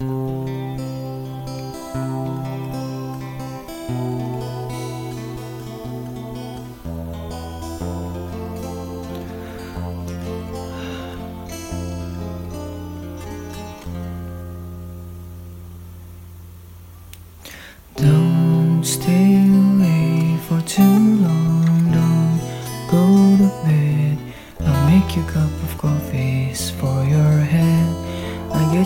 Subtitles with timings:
[0.00, 0.36] you
[25.16, 27.35] a cup of coffees for your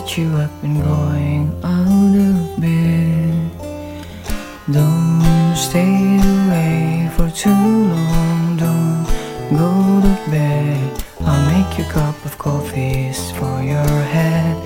[0.01, 3.51] get you up and going out of bed.
[4.71, 8.57] Don't stay away for too long.
[8.57, 9.05] Don't
[9.55, 11.03] go to bed.
[11.21, 14.57] I'll make you a cup of coffee for your head.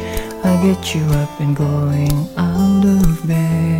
[0.46, 3.75] I'll get you up and going out of bed.